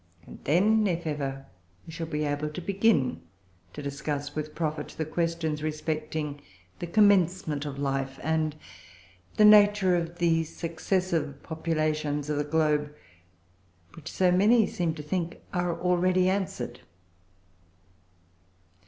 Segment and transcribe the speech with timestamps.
[0.25, 1.45] And then, if ever,
[1.85, 3.21] we shall be able to begin
[3.73, 6.41] to discuss, with profit, the questions respecting
[6.79, 8.55] the commencement of life, and
[9.37, 12.91] the nature of the successive populations of the globe,
[13.95, 16.79] which so many seem to think are already answered.